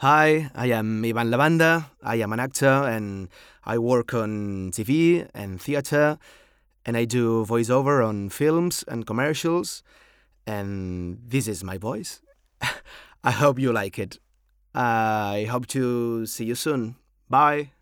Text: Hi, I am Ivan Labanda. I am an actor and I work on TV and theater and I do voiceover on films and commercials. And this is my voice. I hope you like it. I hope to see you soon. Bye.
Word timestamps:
Hi, 0.00 0.48
I 0.54 0.66
am 0.66 1.04
Ivan 1.04 1.28
Labanda. 1.28 1.86
I 2.04 2.22
am 2.22 2.32
an 2.32 2.38
actor 2.38 2.86
and 2.86 3.28
I 3.64 3.78
work 3.78 4.14
on 4.14 4.70
TV 4.70 5.28
and 5.34 5.60
theater 5.60 6.18
and 6.86 6.96
I 6.96 7.04
do 7.04 7.44
voiceover 7.44 8.06
on 8.06 8.28
films 8.28 8.84
and 8.86 9.04
commercials. 9.04 9.82
And 10.46 11.18
this 11.26 11.48
is 11.48 11.64
my 11.64 11.78
voice. 11.78 12.20
I 13.24 13.32
hope 13.32 13.58
you 13.58 13.72
like 13.72 13.98
it. 13.98 14.20
I 14.72 15.48
hope 15.50 15.66
to 15.74 16.26
see 16.26 16.44
you 16.44 16.54
soon. 16.54 16.94
Bye. 17.28 17.72